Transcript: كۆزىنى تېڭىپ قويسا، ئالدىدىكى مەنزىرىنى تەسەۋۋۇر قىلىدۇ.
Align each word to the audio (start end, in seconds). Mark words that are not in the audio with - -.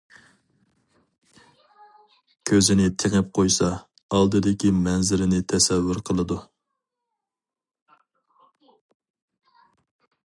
كۆزىنى 2.51 2.87
تېڭىپ 3.03 3.29
قويسا، 3.39 3.69
ئالدىدىكى 4.17 4.71
مەنزىرىنى 4.87 5.43
تەسەۋۋۇر 5.53 6.01
قىلىدۇ. 6.11 6.39